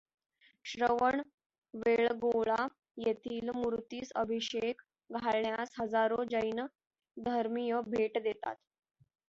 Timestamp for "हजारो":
5.79-6.23